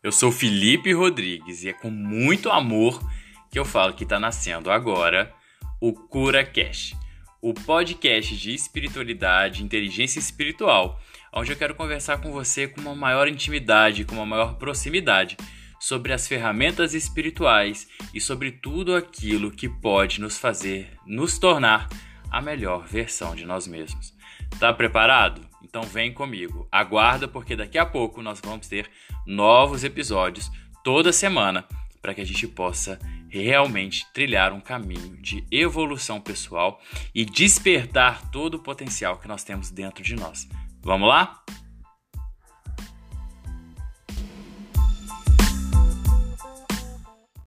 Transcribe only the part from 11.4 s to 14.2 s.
eu quero conversar com você com uma maior intimidade, com